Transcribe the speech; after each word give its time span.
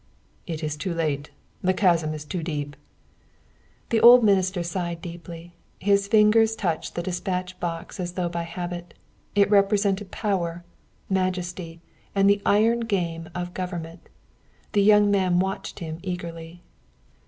"It 0.47 0.63
is 0.63 0.75
too 0.77 0.95
late. 0.95 1.29
The 1.61 1.75
chasm 1.75 2.15
is 2.15 2.25
too 2.25 2.41
deep." 2.41 2.75
The 3.89 3.99
old 4.01 4.23
minister 4.23 4.63
sighed 4.63 4.99
deeply. 4.99 5.53
His 5.79 6.07
fingers 6.07 6.55
touched 6.55 6.95
the 6.95 7.03
despatch 7.03 7.59
box 7.59 7.99
as 7.99 8.13
though 8.13 8.27
by 8.27 8.41
habit. 8.41 8.95
It 9.35 9.47
represented 9.51 10.09
power, 10.09 10.65
majesty 11.07 11.81
and 12.15 12.27
the 12.27 12.41
iron 12.47 12.79
game 12.79 13.29
of 13.35 13.53
government. 13.53 14.09
The 14.71 14.81
young 14.81 15.11
man 15.11 15.37
watched 15.37 15.77
him 15.77 15.99
eagerly. 16.01 16.63